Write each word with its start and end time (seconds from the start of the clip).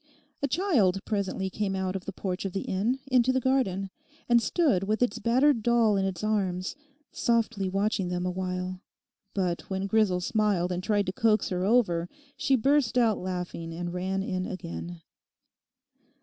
A 0.41 0.47
child 0.47 0.99
presently 1.05 1.51
came 1.51 1.75
out 1.75 1.95
of 1.95 2.05
the 2.05 2.11
porch 2.11 2.43
of 2.43 2.53
the 2.53 2.61
inn 2.63 2.97
into 3.11 3.31
the 3.31 3.39
garden, 3.39 3.91
and 4.27 4.41
stood 4.41 4.85
with 4.85 5.03
its 5.03 5.19
battered 5.19 5.61
doll 5.61 5.95
in 5.95 6.05
its 6.05 6.23
arms, 6.23 6.75
softly 7.11 7.69
watching 7.69 8.07
them 8.07 8.25
awhile. 8.25 8.81
But 9.35 9.69
when 9.69 9.85
Grisel 9.85 10.19
smiled 10.19 10.71
and 10.71 10.81
tried 10.83 11.05
to 11.05 11.13
coax 11.13 11.49
her 11.49 11.63
over, 11.63 12.09
she 12.35 12.55
burst 12.55 12.97
out 12.97 13.19
laughing 13.19 13.71
and 13.75 13.93
ran 13.93 14.23
in 14.23 14.47
again. 14.47 15.03